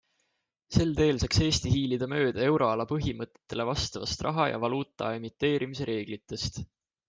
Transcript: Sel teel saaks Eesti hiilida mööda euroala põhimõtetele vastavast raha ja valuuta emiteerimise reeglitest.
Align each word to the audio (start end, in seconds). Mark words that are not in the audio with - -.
Sel 0.75 0.93
teel 0.99 1.19
saaks 1.23 1.41
Eesti 1.47 1.73
hiilida 1.73 2.07
mööda 2.15 2.41
euroala 2.47 2.87
põhimõtetele 2.93 3.69
vastavast 3.73 4.27
raha 4.29 4.51
ja 4.55 4.65
valuuta 4.67 5.15
emiteerimise 5.21 5.93
reeglitest. 5.95 6.63